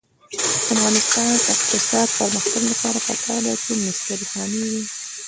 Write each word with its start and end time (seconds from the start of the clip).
د 0.39 0.41
افغانستان 0.71 1.29
د 1.43 1.45
اقتصادي 1.55 2.09
پرمختګ 2.17 2.63
لپاره 2.71 2.99
پکار 3.07 3.39
ده 3.45 3.53
چې 3.63 3.71
مستري 3.85 4.25
خانې 4.31 4.61
وي. 4.71 4.83